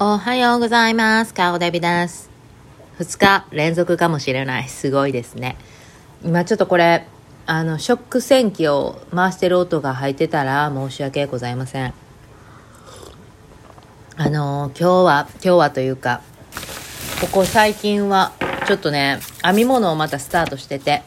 [0.00, 1.32] おはようございます。
[1.32, 2.28] カオデビです。
[2.98, 4.68] 2日連続かもしれない。
[4.68, 5.56] すごいですね。
[6.24, 7.06] 今ちょっとこれ、
[7.46, 11.94] あの、ショック洗機を回してる音が入ってたら申し訳ございません。
[14.16, 16.22] あの、今日は、今日はというか、
[17.20, 18.32] ここ最近は、
[18.66, 21.04] ちょっとね、編み物をまたスタートしてて、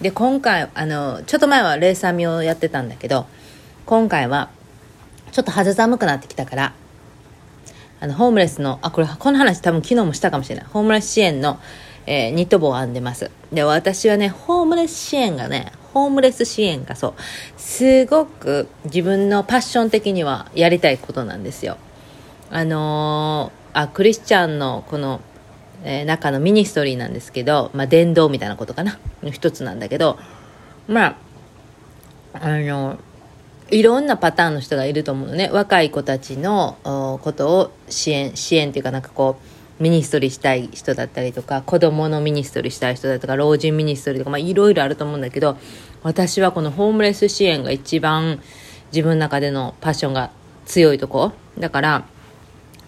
[0.00, 3.26] で、今回、あの、ちょっと前はレース編みをやってたんだけど、
[3.84, 4.50] 今回は、
[5.32, 6.72] ちょっと肌寒くなってきたから、
[8.00, 10.64] あの、ホームレスの、あ、これ、この話多分昨日もしたかもしれない。
[10.66, 11.58] ホームレス支援の、
[12.06, 13.30] えーニット帽を編んでます。
[13.52, 17.14] で、私はね、ホームレス支援がね、ホームレス支援がそう、
[17.60, 21.76] すごく自分のパッション的にはやりたいことなんですよ。
[22.50, 25.20] あのーあ、クリスチャンのこの、
[25.84, 30.18] えー中のミニストリーなんですけど、まあ、伝道みたいなことかな、の一つなんだけど、
[30.86, 31.16] まあ、
[32.34, 32.98] あの
[33.70, 36.78] いろんなパターンの人がいると思うのね若い子たちの
[37.22, 39.38] ことを支援支援っていうかなんかこ
[39.78, 45.56] うミニストリーしたい人だったりとか子供のミニストリーしたい人だとか老人ミニストリーとか、まあ、いろいろあると思うんだけど
[46.02, 48.40] 私はこのホームレス支援が一番
[48.90, 50.30] 自分の中でのパッションが
[50.66, 52.04] 強いとこだから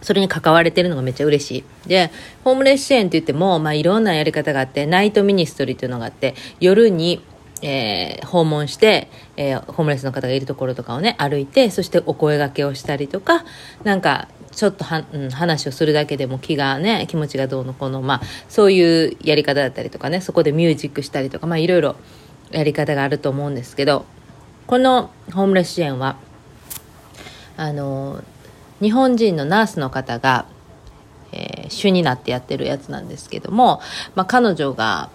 [0.02, 1.88] それに関われてるのがめっちゃ嬉しい。
[1.88, 2.10] で、
[2.44, 7.22] ホームレス支援って言っても、まあ、いろんなやり方があって、ナイトミニストリーっていうのがあって、夜に、
[7.62, 9.08] えー訪問して、
[9.40, 13.44] えーホームレスの方がいるところとかをね、歩いて、そしてお声掛けをしたりとか、
[13.84, 21.96] なんか、ちょっとは、うん、話をするだけでも気がね、気持ちがどうのこの、まあ、そういうやり方だったりとかね、そこでミュージックしたりとか、まあ、いろいろ
[22.50, 24.04] やり方があると思うんですけど、
[24.66, 26.16] このホームレス支援は、
[27.56, 28.22] あの
[28.82, 30.46] 日本人のナースの方が、
[31.32, 33.80] えー主になってやってるやつなんですけども、
[34.16, 35.08] まあ、彼女が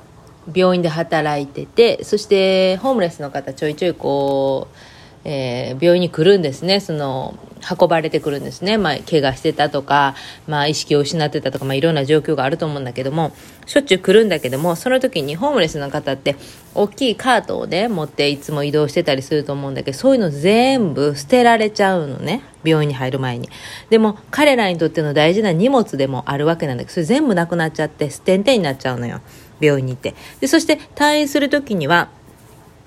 [0.54, 4.78] 病院で働いててそしてホームレスの方ちょいちょいこう、
[5.24, 6.80] えー病院に来るんですね。
[6.80, 7.38] その
[7.80, 10.16] 運ばれてくるんですね、まあ、怪我してたとか、
[10.48, 13.32] まあ、意識を失ってたとか、まあ、いろんな状況があると思うんだけども
[13.66, 16.36] しょっちゅう来るんだけどもその時にホームレスの方って
[16.76, 22.44] 大きいカートをね持っていつも移動してたりすると思うんだけどそういうの全部捨てられちゃうのね。
[22.66, 23.48] 病院に入る前に。
[23.92, 29.22] でも彼らにとっての大事な荷物でもあるわけなんだけどそれ全部なくなっちゃって捨てんてになっちゃうのよ。
[29.60, 30.16] 病院に行って。
[30.40, 32.10] でそして退院する時には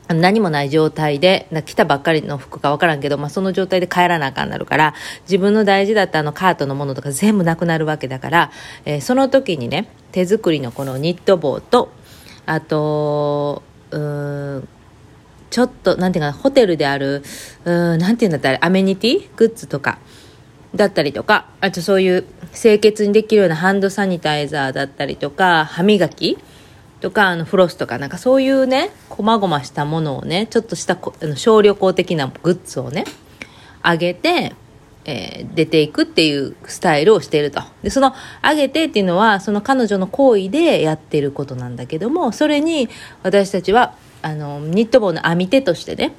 [0.09, 8.51] 何もない状態で、来たばっかりの服かわからんけど、まあ、その状態で帰らなあかんなるから、自分の大事だったあのカートのものとか全部なくなるわけだから、
[8.87, 11.93] えーその時にね、手作りのこのニット帽と、
[12.47, 14.69] あと、うん、
[15.51, 17.23] ちょっと、なんていうかな、ホテルである、
[17.67, 19.29] うん、なんていうんだったら、アメニティ？
[19.37, 19.99] グッズとか、
[20.75, 22.25] だったりとか、あとそういう
[22.55, 26.39] 清潔にできるようなハンドサニタイザーだったりとか、歯磨き
[27.01, 33.05] とか、あの、フロスとか、なんかそういうね、細々したものをね、ちょっとしたあの小旅行的なグッズをね、
[33.83, 34.55] あげて、
[35.05, 37.63] えー出ていくっていうスタイルをしていると。
[37.83, 42.89] で、その、あげてっていうのは、その彼女の行為でやってることなんだけども、それに
[43.23, 46.13] 私たちは、あの、ニット帽の編み手としてね、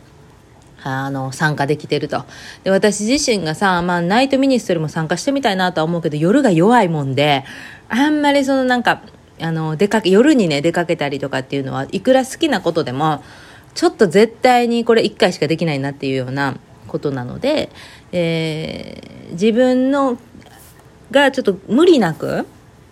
[0.83, 2.23] あの、参加できてると。
[2.63, 7.43] で、私自身がさ、まあ、ナイトミニストリーも参加してみたいなとは思うけど、夜が弱いもんで、
[7.89, 9.01] あんまりそのなんか、
[9.41, 13.23] あの、出かけ、夜にね、出かけたりとかっていうのは、いくら好きなことでも、
[13.75, 16.57] ちょっと絶対にこれ一回しかできないなっていうような
[16.87, 17.69] ことなので、
[18.11, 20.17] えー自分の、
[21.11, 22.45] がちょっと無理なく、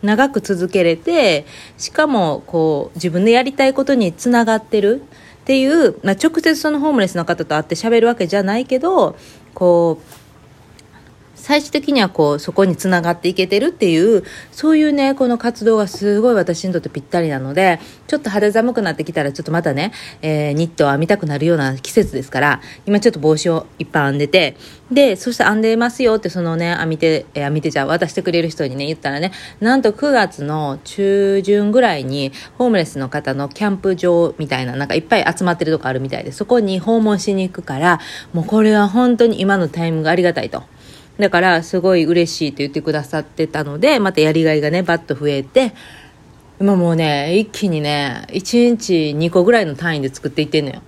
[0.03, 1.46] 長く続けれて、
[1.78, 5.02] しかも、こう、自分でやりたいことにつながってる
[5.41, 9.16] っていう、まあ、直接そのホームレスの方と会って喋るわけじゃないけど、
[9.53, 10.16] こう、
[11.47, 24.57] 最終的にはこう、そこにつながっていけてるっていう、そういうね、この活動がすごい私にとってぴったりなので、ちょっと肌寒くなってきたら、ちょっとまたね、えーニットを編みたくなるような季節ですから、今ちょっと帽子をいっぱい編んでて、
[24.91, 29.31] で、そして編んでますよって、そのね、編み手、えー編み手じゃあ渡してくれる人にね、言ったらね、
[29.62, 38.02] なんと9月の中旬ぐらいに、ホームレスの方のキャンプ場みたいな、なんかいっぱい集まってるとこあるみたいで、そこに訪問しに行くから、
[38.34, 40.63] もうこれは本当に今のタイミングがありがたいと。
[41.19, 45.74] だから、すごい嬉しいと言ってくださってたので、またやりがいがね、バッと増えて、
[46.59, 50.81] 今もうね、一気にね、1日2個ぐらいの単位で作っていってんのよ。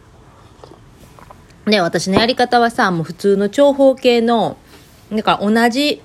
[1.66, 4.58] で、私のやり方はさ、もう普通の長方形の、
[5.12, 6.02] だか同じ、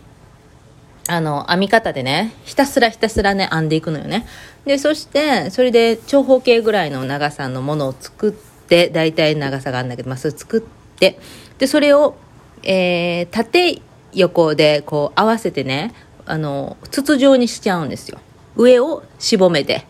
[1.08, 4.26] あの、編み方でね、ひたすらひたすらね、編んでいくのよね。
[4.64, 11.18] で、そして、それで長方形ぐらいの長さのものを作って、だいたい長さがあるんだけど、まあ、それ作って、
[11.58, 12.16] で、それを、
[12.62, 13.82] えー、縦
[14.14, 15.92] 横でこう合わせてね、
[16.26, 18.18] あの、筒状にしちゃうんですよ。
[18.56, 19.84] 上をしぼめて、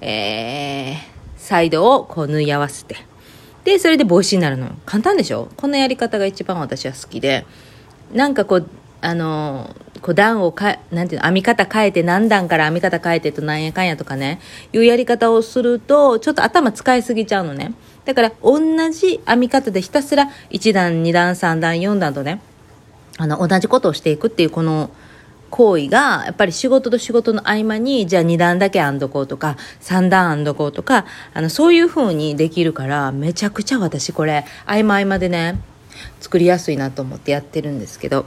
[0.00, 0.96] えー、
[1.36, 2.96] サイドをこう縫い合わせて。
[3.64, 4.70] で、それで帽子になるの。
[4.86, 5.48] 簡単でしょ？
[5.56, 7.46] このやり方が一番私は好きで。
[8.12, 8.68] なんかこう、
[9.00, 14.40] あの、こう段をか、なんていうの、編み方変えて、何段から編み方変えてとなんやかんやとかね、
[14.72, 17.74] いうやり方をすると、ちょっと頭使いすぎちゃうのね。
[18.04, 18.58] だから、同
[18.90, 22.40] じ編み方でひたすら1段、2段、3段、4段とね、
[23.18, 24.90] あの、同じことをしていくっていうこの
[25.50, 31.04] 行為が、やっぱり仕事と仕事の合間に、じゃあ2段だけ編んどこうとか、3段編んどこうとか、
[31.34, 35.60] あの、そういう風にできるから、めちゃくちゃ私これ、合間合間でね、
[36.20, 38.26] 作りやすいなと思ってやってるんですけど、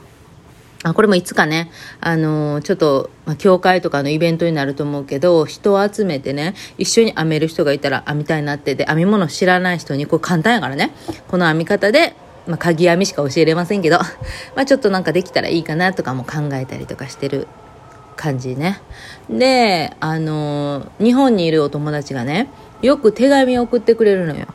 [0.84, 10.92] あこれもいつかね、あのー、ちょっと、まあ、教会とかのイベントになると思うけど、人を集めてね、一緒に編める人がいたら編みたいなって、で、編み物知らない人に、これ簡単やからね、
[11.28, 12.16] この編み方で、
[12.48, 13.98] まあ、鍵編みしか教えれませんけど、
[14.56, 17.48] まあ、ちょっとなんかできたらいいかなとかも考えたりとかしてる
[18.16, 18.82] 感じね。
[19.30, 22.50] で、あのー、日本にいるお友達がね、
[22.82, 24.48] よく手紙を送ってくれるのよ。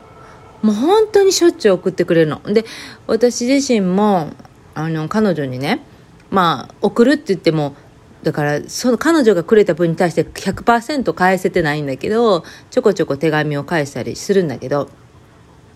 [0.61, 2.41] もう本当にしょっちゅう送ってくれるの。
[2.41, 2.65] で、
[3.05, 4.31] 私自身も、
[4.75, 5.81] あの、彼女にね、
[6.29, 7.75] まあ、送るって言っても、
[8.23, 14.89] だから、その彼女がくれた分に対して100%返せてないんだけど、ちょこちょこ手紙を返したりするんだけど、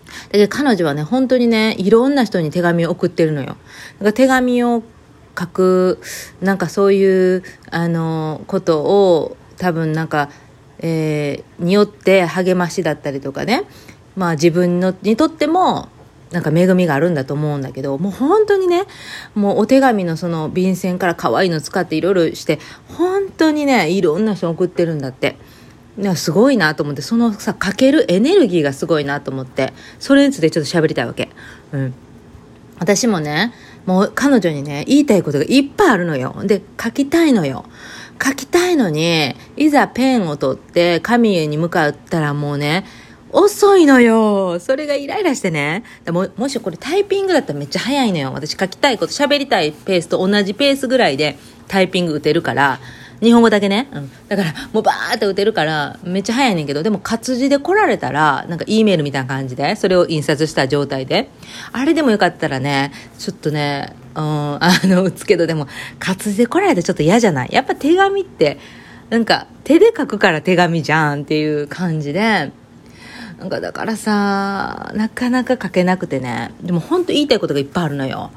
[0.04, 3.46] だけど彼女はね、本当にね、いろんな人に手紙を送ってるのよ。
[3.46, 3.56] だか
[4.00, 4.82] ら手紙を
[5.38, 6.00] 書く、
[6.40, 10.28] なんかそういう、あの、ことを、多分なんか、
[10.78, 13.64] えー、によって励ましだったりとかね、
[14.16, 15.88] まあ自分のにとっても
[16.32, 18.84] なんか恵みがあるんだと思うんだけど、もう本当にね、
[19.34, 22.58] もうお手紙のその便箋から可愛いの使っていろいろして、
[22.88, 25.36] 本当にね、いろんな人送ってるんだって。
[26.14, 31.28] すごいなと思って、そのさ、かけるエネルギーがすごいなと思って、それについてちょっと喋りたいわけ。
[31.72, 31.94] うん。
[32.78, 33.52] 私もね、
[33.86, 36.34] もう彼女にね、言いたいことがいっぱいあるのよ。
[36.44, 37.64] で、書きたいのよ。
[38.22, 42.84] 書きたいのに、いざペンを取って紙に向かったらもうね、
[43.30, 44.60] 遅いのよ。
[44.60, 45.84] それがイライラしてね。
[46.08, 48.30] ももしこれタイピングだったらめっちゃ早いのよ。
[48.32, 52.78] 私書きたいこと、喋りたいペースと同じペースぐらいでタイピング打てるから、
[53.22, 53.88] 日本語だけね。
[53.92, 54.10] うん。
[54.28, 61.30] だから、もうバーって打てるから、めっちゃ早いねんけど、でも活字で来られたら、なんか E メールみたいな感じで、それを印刷した状態で、
[61.72, 67.48] あれでもよかったらね、ちょっとね、うん、あの、打つけど、でも、活字で来られたらちょっと嫌じゃない？
[67.52, 68.58] やっぱ手紙って、
[69.08, 72.50] なんか、手で書くから手紙じゃんっていう感じで、
[73.38, 76.52] なんかだからさなかなか書けなくてね。
[76.62, 78.30] でも本当言いたいことがいっぱいあるのよ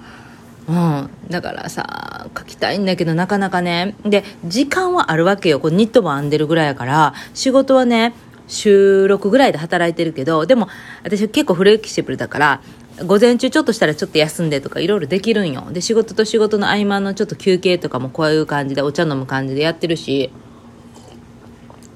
[0.68, 3.96] うん、だからさ書きたいんだけどなかなかね。
[4.04, 5.60] で時間はあるわけよ。
[5.60, 7.14] こうニットも編んでるぐらいやから。
[7.34, 8.14] 仕事はね
[8.48, 10.68] 収録ぐらいで働いてるけどでも
[11.04, 12.62] 私結構フレキシブルだから
[13.04, 15.68] 午前中ちょっとしたらちょっと休んでとかいろいろできるんよ。
[15.72, 20.32] で仕事と仕事の合間のちょっと休憩とかもこういう感じでお茶飲む感じでやってるし。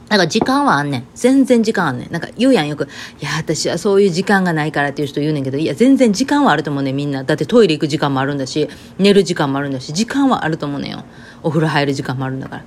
[0.10, 1.08] なんか時間はあんねん。
[1.14, 2.12] 全然時間あんねん。
[2.12, 2.88] なんか言うやんよく。
[3.22, 7.24] いや、私はそういう時間がないからっていう人言うねんけど、いや、全然時間はあると思うねん、みんな。
[7.24, 8.68] だってトイレ行く時間もあるんだし、
[8.98, 11.04] 寝る時間もあるんだし、時間はあると思うねんよ。
[11.44, 12.64] お風呂入る時間もあるんだから。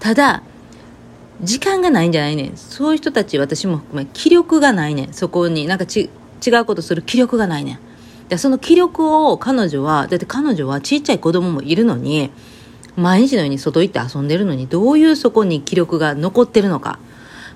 [0.00, 0.42] ただ、
[1.42, 2.56] 時間がないんじゃないねん。
[2.56, 5.12] そういう人たち、私も含め、気力がないねん。
[5.12, 6.08] そこに、なんかち、
[6.46, 7.78] 違うことする気力がないねん。
[8.30, 12.30] で、その気力を彼女は、だって彼女はちっちゃい子供もいるのに、
[12.96, 16.98] 毎日のように外行って遊んでるのにどういうそこに気力が残ってるのか。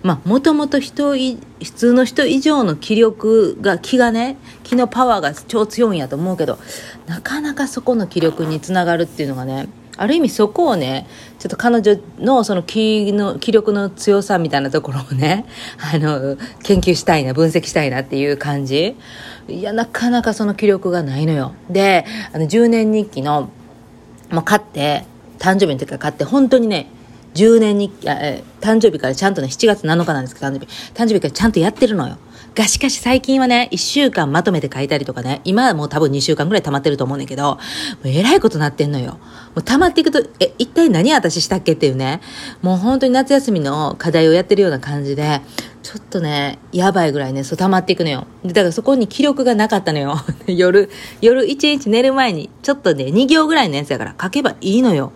[0.02, 6.58] まあもともと人普通の人以上の気力が気がね気のパワーが超強いんやと思うけど
[7.06, 11.06] なかなかそこの気力につながるっていうのがねある意味そこをね
[11.38, 15.44] ちょっと彼女のその気の気力の強さみたいなところをね
[15.94, 18.96] あの研究したいな分析したいなっていう感じ。
[19.48, 21.52] いやなかなかその気力がないのよ。
[21.68, 23.50] であの10年日記の
[24.30, 25.04] もう買って
[25.40, 26.88] 誕生日の時から買って、本当にね、
[27.34, 30.66] 10年に、え誕生日からちゃんとね、7月7日なんですけど、誕生日。
[30.94, 32.18] 誕生日からちゃんとやってるのよ。
[32.54, 37.58] がしかし最近はね、1週間まとめて書いたりとかね、今はもう多分2週間ぐらい溜まってると思うねんけど、も
[38.04, 39.12] うえらいことなってんのよ。
[39.12, 39.18] も
[39.56, 42.20] う溜まっていくと、え、一体何私したっけっていうね、
[42.60, 45.40] もう本当に夏休みの課題をやってるような感じで、
[45.82, 48.26] ちょっとね、やばいぐらいね、そう溜まっていくのよ。
[48.44, 50.20] で、だからそこに記録がなかったのよ。
[50.46, 55.12] 夜、夜1日寝る前に、ちょっとね、2行ぐらいのやつやから書けばいいのよ。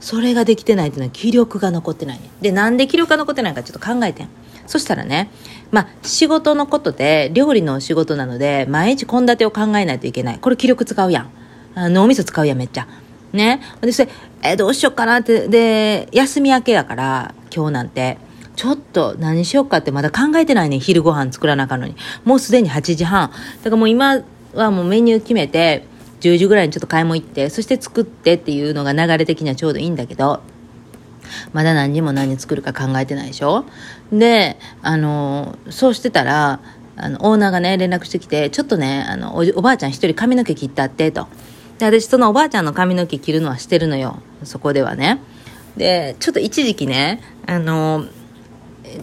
[0.00, 2.20] それができてないっていうのは気力が残ってない。
[2.40, 4.28] で、なんで気力が残ってないかちょっと考えてん。
[4.66, 5.30] そしたらね、
[5.70, 10.38] まあ、仕事のことで、料理の仕事なので、毎日献立を考えないといけない。
[10.38, 11.92] これ気力使うやん。
[11.92, 12.86] 脳みそ使うやん、めっちゃ。
[13.32, 13.60] ね。
[13.80, 14.10] で、それ、
[14.42, 18.18] えどうしよっかなって、で、休み明けやから、今日なんて。
[18.56, 21.94] ちょっと何しよっかってまだ考えてないね昼ご飯作らなあかんのに。
[22.24, 23.30] もうすでに8時半。
[23.30, 24.22] だからもう今
[24.54, 25.86] はもうメニュー決めて、
[26.20, 30.40] 10時ぐらいにちょっと買い物行って、そして作ってっていうのが流れ的にはちょうどいいんだけど、
[31.52, 33.64] まだ何にも何作るか考えてないでしょ？
[34.12, 36.60] で、あの、そうしてたら、
[36.96, 41.26] あの、オーナーがね、連絡してきて、ちょっとね、あの、おおばあちゃん一人髪の毛切ったって、と。
[41.78, 44.20] で、私そのおばあちゃんの髪の毛切るのはしてるのよ。
[44.44, 45.20] そこではね。
[45.76, 48.06] で、ちょっと一時期ね、あの、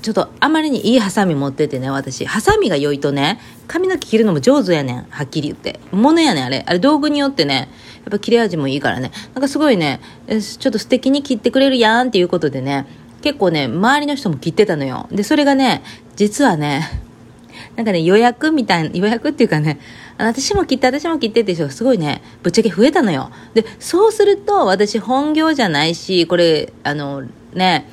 [0.01, 2.25] ちょっとあまりにいいハサミ持っててね、私。
[2.25, 5.05] ハサミが良いとね、髪の毛切るのも上手やねん。
[5.09, 5.79] はっきり言って。
[5.91, 6.63] 物やねん、あれ。
[6.65, 9.11] あれ道具によってね、やっぱ切れ味もいいからね。
[9.33, 12.85] なんかすごいね、ちょっと素敵に切ってくれるやんっていうことでね、
[13.21, 15.07] 結構ね、周りの人も切ってたのよ。
[15.11, 15.81] で、それがね、
[16.15, 17.01] 実はね、
[17.77, 19.79] なんかね、予約みたいな、予約っていうかね、
[20.17, 23.31] 私も切って、私も切ってって人がすごいね、ぶっちゃけ増えたのよ。
[23.53, 27.23] で、そうすると、私本業じゃないし、これ、あの、
[27.53, 27.87] ね、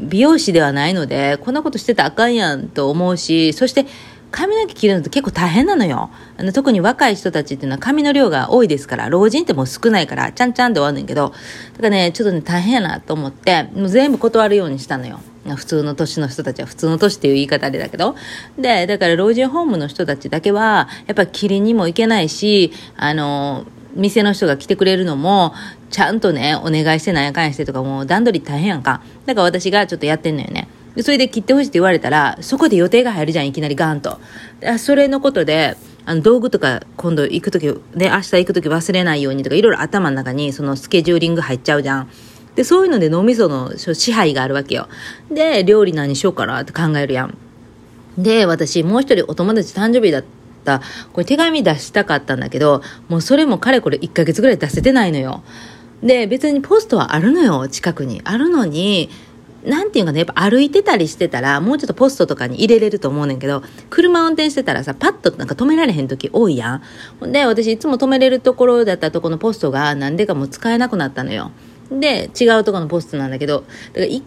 [0.00, 3.86] 美容師ではないので、こんなことしてたらあかんやんと思うし、そして、
[4.30, 6.10] 髪の毛切るのって結構大変なのよ。
[6.38, 15.20] あの特に若い人たちっていうのは髪の量が多いですから、老人ってもう少ないから、ちゃんちゃんで終わるんねんけど、だからね、ちょっとね、大変やなと思って、もう全部断るようにしたのよ。
[15.56, 18.14] 普通の年の人たちは普通の年っていう言い方でだけど。
[18.58, 25.54] で、だから老人ホームの人たちだけは、やっぱり切りにも行けないし、あの、店の人が来てくれるのも、
[25.90, 29.02] ちゃんとね、お願いしてなんやかんやしてとかもう段取り大変やんか。
[29.26, 30.68] だから私がちょっとやってんのよね。
[30.94, 34.18] でそれで切ってほしいって言われたら、そこで予定が入るじゃん、いきなりガーンと。
[34.78, 37.74] それのことで、あの道具とか今度行くとき、ね、
[38.10, 42.10] 明日行くとき忘れないようにとか、いろいろ頭の中にそのスケジューリング入っちゃうじゃん。
[42.56, 44.88] で、そういうので脳みその支配があるわけよ。
[45.30, 47.36] で、料理何しようかなって考えるやん。
[48.18, 50.28] で、私、もう一人お友達誕生日だった、
[51.12, 55.42] これ手紙出したかったんだけど、もうそれもかれこれ1ヶ月ぐらい出せてないのよ。
[56.02, 58.20] で、別にポストはあるのよ、近くに。
[58.24, 59.10] あるのに、
[59.64, 66.82] なんていうかね、やっぱ歩いてたりしてたら、もうちょっとポストとかに入れれると思うねんけど、車運転してたらさ、パッとなんか止められへん時多いやん。
[67.20, 71.50] ほんで、私いつも止めれるところだったとこのポストがなんでかもう使えなくなったのよ。
[71.90, 74.22] で、違うとこのポストなんだけど、だからい、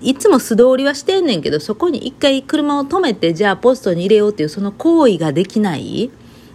[0.00, 6.10] いつも素通りはしてんねんけど、そこに一回車を止めて、じゃあポストに入れようっていうその行為ができない。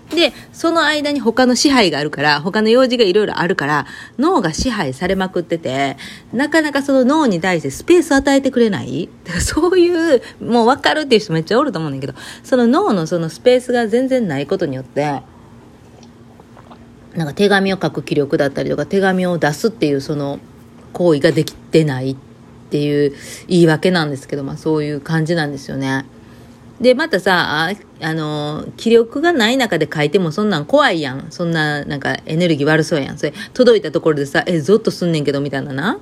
[0.09, 3.87] で、その間に他の支配があるから、他の用事がいろいろあるから、
[4.19, 5.97] 脳が支配されまくってて、
[6.31, 9.09] なかなかその脳に対してスペースを与えてくれない。
[9.41, 15.21] そういう、もう分かるっていう人めっちゃおると思うんだけど、その脳のそのスペースが全然ないことによって、
[17.15, 20.39] なんか手紙を書く気力だったりとか、手紙を出すっていうその
[20.93, 22.15] 行為ができてない。
[22.67, 23.13] っていう
[23.47, 26.05] 言い訳なんですけど、まあそういう感じなんですよね。
[26.81, 31.27] で、またさ、あの、気力がない中で書いてもそんなん怖いやん。
[31.29, 33.17] そんな、なんかエネルギー悪そうやん。
[33.17, 35.99] それ、届いたところでさ、え、ゾッとすんねんけど、みたいなな。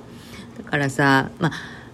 [0.58, 1.52] だからさ、まあ、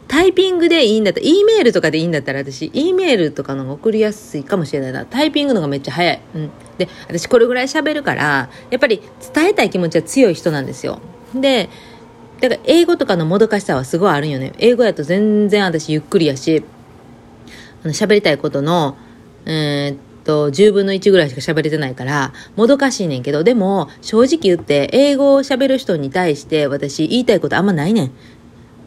[0.09, 5.05] タイピングでいいんだったら、E メールとかでいいんだったら、私、E メールとかの送りやすいかもしれないな。
[5.05, 6.21] タイピングのがめっちゃ早い。
[6.35, 6.51] うん。
[6.79, 9.03] で、私これぐらい喋るから、やっぱり
[9.35, 11.01] 伝えたい気持ちは強い人なんですよ。
[11.35, 11.69] で、
[12.41, 14.53] だから英語とかのもどかしさはすごいあるんよね。
[14.59, 16.65] 英語やと全然私ゆっくりやし、
[17.85, 18.97] あの喋りたいことの、
[19.47, 28.11] えー、っと、10分の1ぐらいしか喋れてないから、もどかしいねんけど、でも、正直言って、英語を喋る人に対して、私、言いたいことあんまないねん。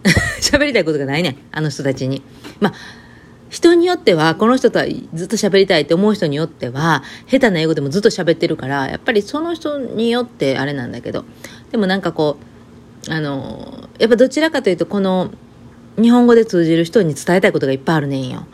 [0.42, 1.38] 喋りたいことがないねん。
[1.52, 2.22] あの人たちに。
[2.60, 2.74] まあ、
[3.50, 11.26] 人によっては、この人とはずっと喋りたいって思う人によっては、下手な英語でもずっと喋ってるから、やっぱりその人によってあれなんだけど、
[11.72, 12.53] でもなんかこう、
[13.10, 15.32] あの、やっぱどちらかというと、この、
[16.02, 18.48] 日本語で通じる人に伝えたいことがいっぱいあるねんよ。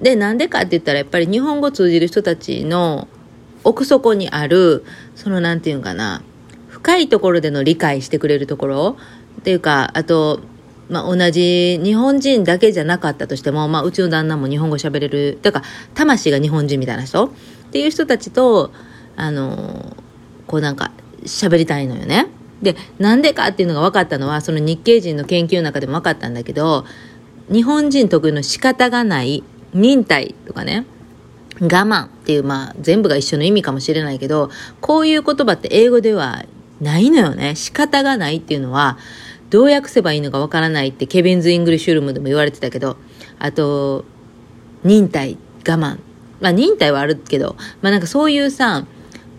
[0.00, 3.08] で、なんでかって言ったら、やっぱり日本語通じる人たちの
[3.64, 6.22] 奥底にある、そのなんていうかな、
[6.68, 8.96] 深いところでの理解してくれるところ
[9.40, 10.40] っていうか、あと、
[10.88, 15.64] まあ、同じ日本人だけじゃなかったとしても、まあ、うちの旦那も日本語喋れる、だから、
[15.94, 17.30] 魂が日本人みたいな人っ
[17.70, 18.70] ていう人たちと、
[19.16, 19.96] あの、
[20.46, 20.92] こうなんか、
[21.24, 22.28] 喋りたいのよね。
[22.62, 26.84] で、なんでかっていうのが分かったのは、その日系人の研究の中でも分かったんだけど、
[27.52, 30.84] 日本人特有の仕方がない忍耐とかね、
[31.60, 34.50] 我慢っていう、まあ、全部が一緒の意味かもしれないけど、
[34.80, 36.44] こういう言葉って英語では
[36.80, 37.56] ないのよね。
[37.56, 38.98] 仕方がないっていうのは、
[39.50, 42.96] どう訳せばいいのかわからないってケビンズ・イングリッシュルームでも言われてたけど、
[43.38, 44.04] あと、
[44.84, 45.98] 忍耐、我慢。
[46.40, 48.86] まあ、忍耐はあるけど、まあなんかそういうさ、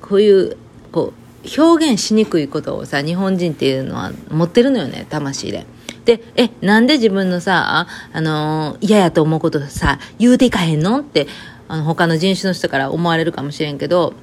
[0.02, 0.58] こういう、
[0.92, 5.66] こう、表現しにくいことをさ、日本人っていうのは持ってるのよね、魂で。
[6.06, 11.28] で、え、なんで自分のさ、あのー、嫌やと思うことさ、言うていかへんのって、
[11.68, 14.14] あの、他の人種の人から思われるかもしれんけど、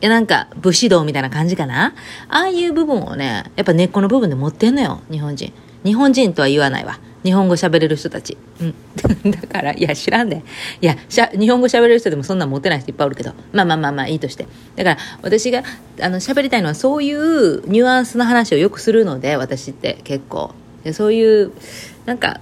[0.00, 1.94] いや、なんか、武士道みたいな感じかな？
[2.28, 5.52] ああいう部分をね、やっぱ根っこの部分で持ってんのよ、日本人。
[5.84, 6.98] 日本人とは言わないわ。
[7.26, 8.38] 日本語喋れる人たち。
[8.60, 8.74] うん。
[9.30, 10.42] だから、いや、知らんで。
[10.80, 13.32] いや、しゃ、日本語喋れる人でもそんなん持てない人いっぱいおるけど。
[13.52, 14.46] まあまあまあまあ、いいとして。
[14.76, 15.62] だから、私が、
[16.00, 20.52] あの、喋りたいのはそういうニュアンスの話をよくするので、私って結構。
[20.92, 21.52] そういう
[22.04, 22.40] なんか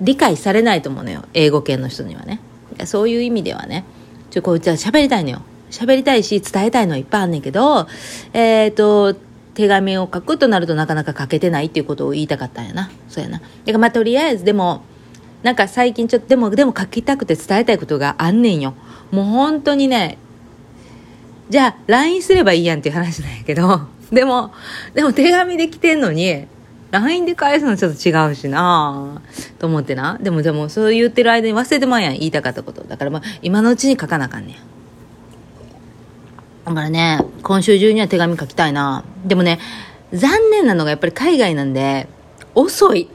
[0.00, 2.40] 理解されないと思うのよ英語圏の人にはね
[2.84, 3.84] そういう意味ではね
[4.30, 7.86] ちょこうじゃ喋りたいのよ喋りたいし、伝えたいのはいっぱいあんねんけど、
[8.32, 9.16] えっ、ー、と、
[9.54, 12.90] 手紙を書くとなるとなかなか書けてないっていうことを言いたかったんやな。
[13.08, 13.38] そうやな。
[13.38, 14.82] だからまあとりあえずでも、
[15.42, 18.74] なんか最近ちょっと、でも、でも書きたくて伝えたいことがあんねんよ。
[19.10, 20.18] もう本当にね、
[21.48, 24.52] じゃあ LINE すればいいやんっていう話なんやけど、 でも、
[24.94, 26.46] でも手紙で来てんのに、
[26.90, 29.22] LINE で返すのちょっと違うしな
[29.58, 30.18] と思ってな。
[30.20, 32.82] でもでもそう言ってる間に忘れてまうやん、言いたかったこと。
[32.82, 34.56] だからまあ、今のうちに書かなあかんねん。
[36.74, 39.04] だからね、今週中には手紙書きたいな。
[39.24, 39.58] でもね、
[40.12, 42.08] 残念なのがやっぱり海外なんで、
[42.54, 43.08] 遅い。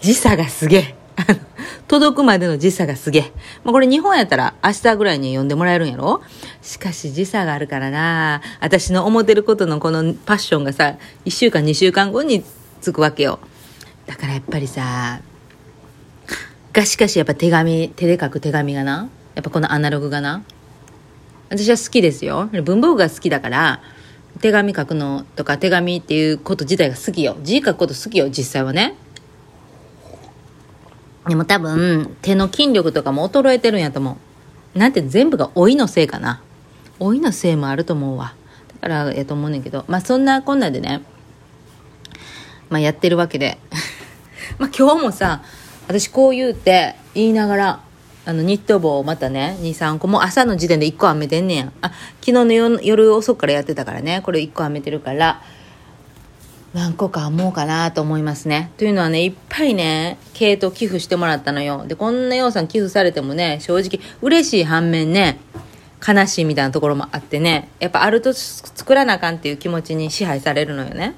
[0.00, 0.94] 時差がすげえ。
[1.88, 3.32] 届くまでの時差がすげえ。
[3.64, 6.22] まあ、これ日本やったら明日ぐらいに読んでもらえるんやろ？
[6.62, 12.44] しかし時差があるからな私の思ってることのこのパッションがさ、1週間2週間後に
[12.80, 13.40] つくわけよ。
[14.06, 15.20] だからやっぱりさ、
[16.72, 20.42] がしかしやっぱ手紙、手で書く手紙がな、やっぱこのアナログがな、
[21.50, 22.48] 私は好きですよ。
[22.64, 23.80] 文房具が好きだから、
[24.40, 27.36] 手紙書くのとか手紙っていうこと自体が好きよ。
[27.42, 28.94] 字書くこと好きよ、実際はね。
[31.26, 34.18] でも多分、手の筋力とかも衰えてるんやと思
[34.74, 34.78] う。
[34.78, 36.40] なんて全部が老いのせいかな。
[37.00, 38.34] 老いのせいもあると思うわ。
[38.80, 41.02] だからやと思うねんけど、まあそんなこんなでね、
[42.70, 43.58] まあやってるわけで。
[44.58, 45.42] まあ今日もさ、
[45.86, 47.80] 私こう言うて言いながら、
[48.28, 51.72] あのニット帽をまたね、2、3個も朝の時点で1個編めてんねや。
[51.80, 55.42] あ、昨日の夜遅くからやってたからね、これ1個編めてるから、
[56.74, 58.70] 何個か編もうかなと思いますね。
[58.76, 61.86] というのはね、いっぱいね、毛糸寄付してもらったのよ。
[61.86, 65.40] で、こんなようさん寄付されてもね、正直嬉しい反面ね、
[66.06, 71.14] 悲しいみたいなところもあってね、やっぱあると作らなあかんっていう気持ちに支配されるのよね。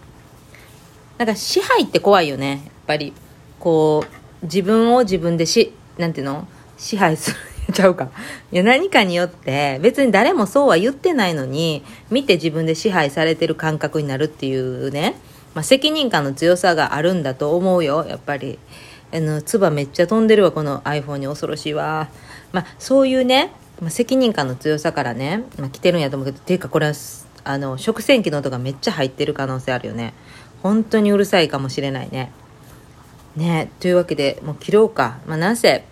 [1.18, 3.12] だか支配って怖いよね、やっぱり。
[3.58, 4.04] こ
[4.42, 6.46] う、自分を自分でし、なんていうの
[6.80, 7.36] 支配する。
[7.72, 8.08] ちゃうか。
[8.50, 15.14] いや、何かによって、別に誰もそうは言ってないのに、見て自分で支配されてる感覚になるっていうね、
[15.54, 18.58] まあ、責任感の強さがあるんだと思うよ、やっぱり。
[19.12, 22.08] あの、唾めっちゃ飛んでるわ、この iPhone に恐ろしいわ。
[22.52, 26.94] まあ、そういうね、まあ、責任感の強さからね、まあ、来てるんやと思うけど、ていうかこれは、
[27.44, 30.14] あの、食洗機の音がめっちゃ入ってる可能性あるよね。
[30.62, 32.32] 本当にうるさいかもしれないね。
[33.36, 35.18] ねというわけで、もう切ろうか。
[35.26, 35.84] まあ、なんせ、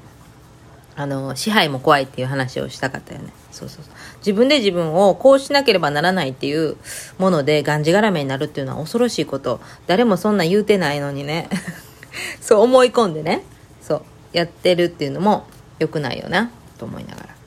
[1.00, 3.32] あの、支配も怖いっていう話をしたかったよね。
[3.52, 3.94] そうそうそう。
[4.18, 6.76] 自分で自分をこうしなければならないっていう
[7.18, 9.60] ものでがんじがらめになるっていうのは恐ろしいこと。
[9.86, 11.48] 誰もそんな言うてないのにね。
[12.42, 13.44] そう思い込んでね。
[13.80, 14.02] そう。
[14.32, 15.46] やってるっていうのも
[15.78, 16.50] 良くないよな。
[16.78, 17.37] と思いながら。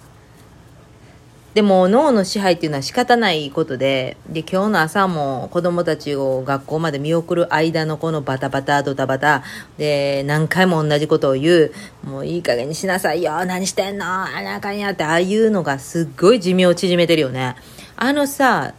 [1.54, 9.44] でも脳の支配っていうのは仕方ないことで、で、今日の朝も子供たちを学校まで見送る間のこのバタバタ、ドタバタ、
[9.78, 11.74] で、何回も同じことを言う、
[12.06, 17.58] もういい加減にしなさいよ、何してんの、あなかにやって、ああいうのがすっごい寿命を縮めてるよね。
[17.98, 18.74] あのさ、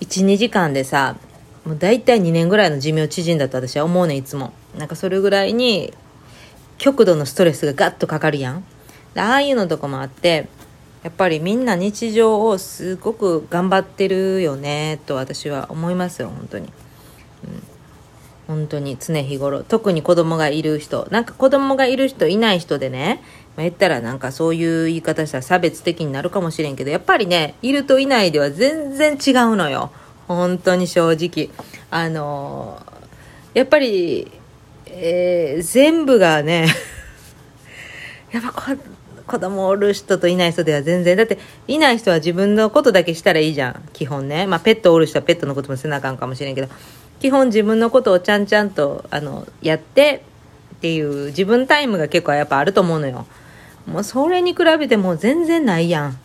[0.00, 1.16] 1、2時間でさ、
[1.66, 4.54] もう大体2年ぐらいの寿命縮んだと私は思うねいつも。
[4.78, 5.92] なんかそれぐらいに、
[6.78, 8.64] 極度のストレスがガッとかかるやん。
[9.16, 10.48] ああいうのとかもあって、
[11.04, 17.62] やっぱりみんな日常をすごく頑張ってるよねと私は思いますよ本当に、うん、
[18.56, 19.62] 本当に常日頃。
[19.62, 21.06] 特に子供がいる人。
[21.10, 23.22] なんか子供がいる人いない人でね、
[23.54, 29.90] ま、言ったらなんかそういう言い方したら差別的になるかもしれんけどやっぱりねいるといないでは全然違うのよ。
[30.26, 31.50] 本当に正直。
[31.90, 34.30] あのー、やっぱり、
[34.86, 36.66] えー、全部がね
[38.32, 38.62] やっぱこ
[39.26, 41.16] 子供おる人といない人では全然。
[41.16, 43.88] だって、いない人は自分のことだけしたらいいじゃん。
[43.92, 44.46] 基本ね。
[44.46, 46.68] まあ、ペットおる人はペットのこともせなあかんかもしれんけど、
[47.20, 50.24] 基本自分のことをちゃんちゃんと、あの、やって
[50.76, 53.26] っていう自分タイムが結構やっぱあると思うのよ。
[53.86, 56.18] もうそれに比べてもう全然ないやん。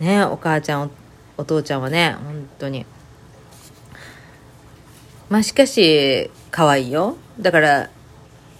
[0.00, 0.90] ねお母ちゃん
[1.36, 2.84] お、父ちゃんはね、本当に。
[5.30, 7.16] まあ、しかし、可愛いよ。
[7.40, 7.90] だから、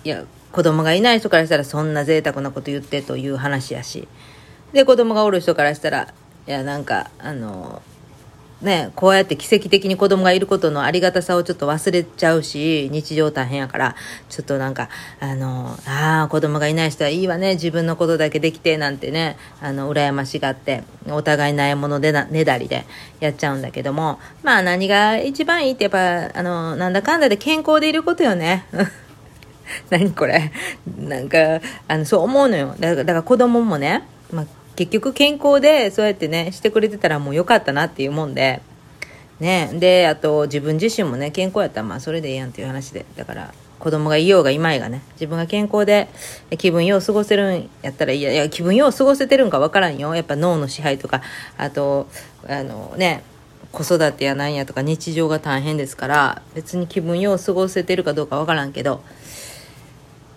[0.04, 4.06] いや、子供がいない人からしたらそんな贅沢なこと言ってという話やし。
[4.72, 6.14] で、子供がおる人からしたら、
[6.46, 7.82] いや、なんか、あの、
[8.62, 13.96] ね、こうやって奇跡的に子供がいることのありがたさをちょっと忘れちゃうし、日常大変やから、
[14.28, 22.84] ちょっとなんか、あの、ああ、子供がいない人はいいわね、自分のことだけできて、なんてね、あの、羨ましがって、お互いないものでな、ねだりで
[23.18, 28.66] やっちゃうんだけども、まあ何が一番いいってやっぱ、あの、なんだかんだで健康でいることよね。
[29.90, 30.50] 何これ？
[30.98, 32.74] なんか、あの、そう思うのよ。
[32.78, 34.46] だから、だから子供もね、まあ、
[34.76, 38.60] 結局健康でそうやってね、してくれてたらもう良かったなっていうもんで、
[39.40, 43.04] ね、で、あと自分自身もね、健康やったらまあそれでええやんっていう話で。
[43.16, 46.08] だから、子供がいようがいまいがね自分が健康で
[46.56, 51.20] 気分よう過ごせるんやったらいやいや気分よう過ごせてるんか分からんよやっぱ脳の支配とか
[51.58, 52.06] あと
[52.48, 53.22] あのね
[53.72, 59.02] 子育てやなんやとか日常が大変ですから別に気分よう過ごせてるかどうか分からんけど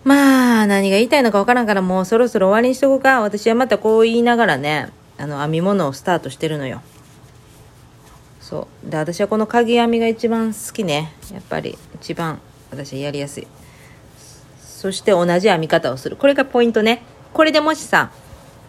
[0.07, 3.19] まあ何が言いたいのか分からんからもうそろそろ終わりにしとこうか。
[3.19, 6.81] 私はまたこう言いながらねあの編み物をスタートしてるのよ。
[8.39, 8.89] そう。
[8.89, 11.11] で私はこの鍵編みが一番好きね。
[11.33, 12.39] やっぱり一番
[12.71, 13.47] 私はやりやすい。
[14.61, 16.15] そして同じ編み方をする。
[16.15, 17.01] これがポイントね。
[17.33, 18.11] これでもしさ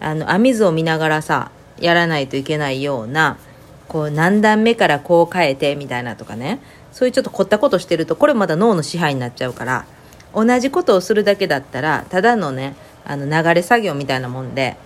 [0.00, 3.38] あの編み図を見ながらさやらないといけないような
[3.86, 6.58] こう何段目からこう変えてみたいなとかね。
[6.90, 9.86] そういうちょっと凝ったことしてるとこれまだ脳の支配になっちゃうから
[10.34, 14.76] 同じことをするだけだったらただのねあの流れ作業みたいなもんで、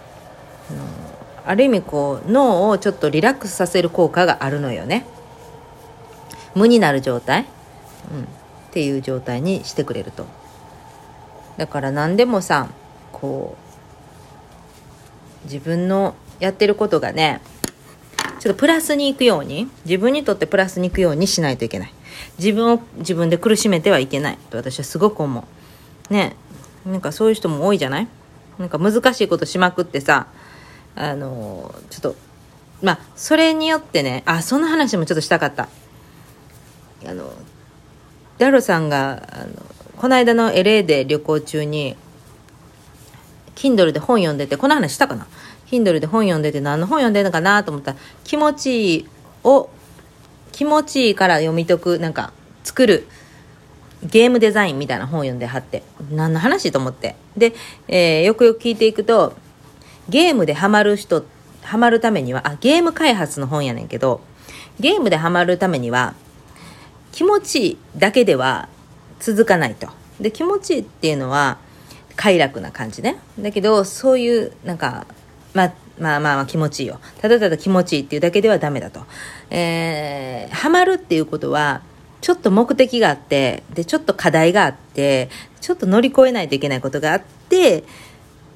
[1.45, 5.05] あある意味こう脳をちょっとリラックスさせる効果があるのよね。
[6.55, 7.47] 無になる状態、
[8.13, 8.27] うん、っ
[8.73, 10.27] ていう状態にしてくれると。
[11.57, 12.69] だから何でもさ
[13.11, 13.57] こ
[15.43, 17.41] う自分のやってることがね
[18.39, 21.93] ちょっとプラスに行くように自分にとってプラスに行くようにしないといけない。
[22.39, 24.39] 自分を自分で苦しめてはいけない。
[24.51, 25.45] と私はすごく思
[26.11, 26.13] う。
[26.13, 26.37] ね。
[26.85, 28.09] なんかそういう人も多いじゃない？
[28.59, 30.27] なんか難しいことしまくってさ
[30.95, 32.17] あのちょっと
[32.83, 35.69] まあそれによってねあそんな話もちょっとしたかった。
[37.07, 37.33] あの
[38.39, 39.53] ダルさんがあの
[39.97, 41.97] この間の LA で旅行中に
[43.55, 45.27] Kindle で本読んでてこの話したかな
[45.67, 47.63] ？Kindle で本読んでて何の本読んでるのかな？
[47.63, 49.07] と思ったら気持ち
[49.45, 49.71] を
[50.53, 52.33] 気持ちいいから読み解くなんか
[52.65, 53.07] 作る
[54.05, 57.15] ゲームデザインみたいな本を読んではって何の話と思って。
[57.37, 57.55] で、
[57.89, 59.35] えー、よくよく聞いていくと
[60.09, 61.25] ゲームでハマる人
[61.63, 64.21] ハマるためにはあゲーム開発の本やねんけど
[64.81, 66.15] ゲームでハマるためには
[67.13, 68.69] 気持ちいいだけでは
[69.21, 69.89] 続かないと。
[70.21, 71.59] で気持ちいいっていうのは
[72.17, 73.19] 快楽な感じね。
[73.39, 75.07] だけどそういうなんか
[75.55, 77.01] まあまあまあまあ気持ちいいよ。
[77.21, 79.01] ただただ気持ちいいっていうだけではダメだと。
[79.51, 81.83] えー、ハマるっていうことは
[82.21, 85.29] ちょっと目的があってでちょっと課題があって
[85.61, 87.85] ちょっと乗り越えないといけないことがあって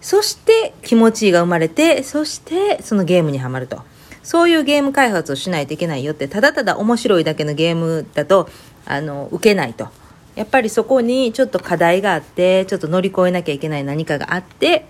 [0.01, 3.83] そして気持ちいいが生まれてそしてそのゲームにはまると。
[4.23, 8.49] そういうゲーム開発をしないといけないよってただただ面白いだけのゲームだと
[8.85, 9.89] あの受けないと。
[10.35, 14.87] やっぱりそこにちょっと課題があってちょっと乗り越えなきゃいけない何かがあって、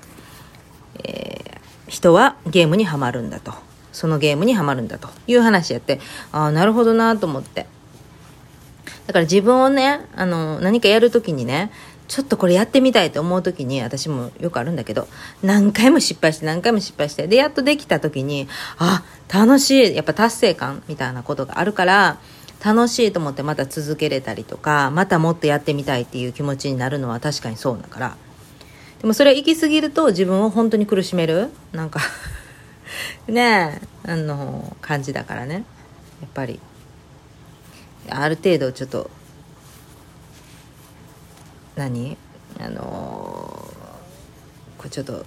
[1.05, 1.46] えー、
[1.89, 3.53] 人はゲームにはまるんだと。
[3.93, 5.09] そのゲームにはまるんだと。
[5.27, 6.01] いう話やって
[6.33, 7.67] ああなるほどなと思って。
[9.07, 11.71] だから自分をねあの何かやるときにね
[12.09, 15.09] ちょっとこれやってみたいと思う時に私もよくあるんだけど
[15.43, 22.19] 何回も失敗して何回も失敗してでやっとできた時にあ楽しいやっぱ達成感みたいなことがあるから
[22.65, 28.17] 楽しいと思ってまた続けれたりとかまたもっとやってみたいっていう気持ちになるのは確かにそうだから
[29.07, 31.51] でもそれ行き過ぎると自分を本当に苦しめる？
[31.71, 32.01] なんか。
[33.29, 34.11] ねえ。
[34.11, 35.65] あの感じだからね。
[36.21, 36.59] やっぱり。
[38.11, 39.09] ある程度ちょっと。
[41.77, 42.19] 何？
[42.59, 42.83] あの
[44.77, 45.25] これちょっと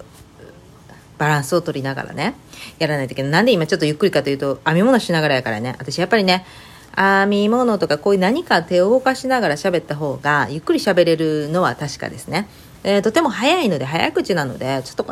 [1.16, 2.34] バランスを取りながらね。
[2.78, 3.32] やらないといけない。
[3.32, 5.74] なんで今ちょっとゆっくりかというと編み物しながらやからね。
[5.78, 6.44] 私やっぱりね
[6.94, 12.46] 編み物とかこういう何か手を動かしながら喋った方がゆっくり喋れるのは確かですね、
[12.82, 15.06] えー、とても早いので早口なのでちょっと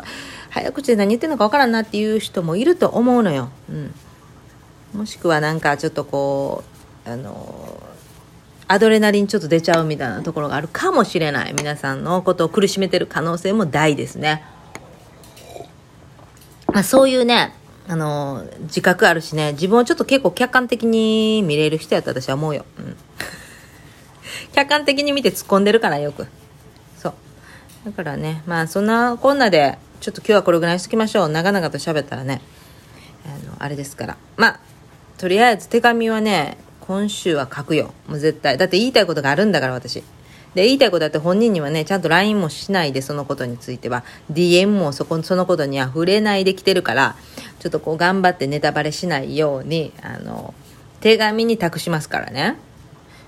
[0.49, 3.93] 早口で何言ってるのかわからんなっていう人もいると思うのよ、うん、
[4.93, 6.63] もしくはなんかちょっとこ
[7.05, 7.81] うあの
[8.67, 14.43] アドレナリンちょっと出ちゃうみたいなところがあるかもしれない皆さんのことを苦しめてる可能性も大ですね。
[16.67, 17.55] まあ、そういうね、
[17.87, 22.63] あの、自覚あるしね、自分をちょっと結構客観的に見れる人やと私は思うよ。
[22.77, 22.95] うん。
[24.53, 26.27] 客観的に見て突っ込んでるからよく。
[27.89, 31.29] だからね、まあそんなこんなで、ちょっと今日はこれぐらいにしときましょう。
[31.29, 32.41] 長々と喋ったらね、
[33.25, 34.17] あの、あれですから。
[34.37, 34.59] まあ、
[35.17, 37.93] とりあえず手紙はね、今週は書くよ。
[38.07, 38.57] もう絶対。
[38.57, 40.03] だって言いたいことがあるんだから、私。
[40.55, 44.03] で、言いたいことだって本人にはね、ちゃんと LINE もしないで、そのことについては。
[44.31, 47.15] DM もそこ、そのことには触れないできてるから、
[47.59, 50.53] ちょっとこう頑張ってネタバレしないように、あの、
[51.01, 52.55] 手紙に託しますからね。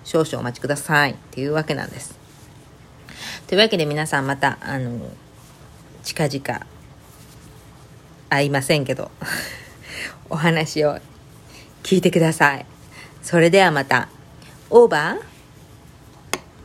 [0.04, 1.12] 少々お待ちください。
[1.12, 2.21] っていうわけなんです。
[3.52, 4.98] というわけで皆さんまた、あの、
[6.04, 6.66] 近々、
[8.30, 9.12] 会いませんけど、
[10.32, 11.00] お話を
[11.84, 12.66] 聞いてください。
[13.22, 14.08] それではまた。
[14.70, 15.31] オーバー？